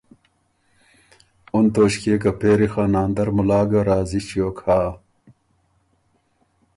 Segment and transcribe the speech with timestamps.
[1.53, 4.81] ”اُن توݭکيې که پېری خه ناندر مُلا ګه راضی ݭیوک هۀ